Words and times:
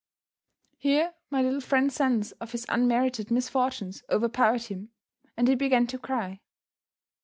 Here 0.79 1.13
my 1.29 1.43
little 1.43 1.61
friend's 1.61 1.93
sense 1.93 2.31
of 2.41 2.53
his 2.53 2.65
unmerited 2.67 3.29
misfortunes 3.29 4.01
overpowered 4.09 4.63
him, 4.63 4.89
and 5.37 5.47
he 5.47 5.53
began 5.53 5.85
to 5.85 5.99
cry. 5.99 6.41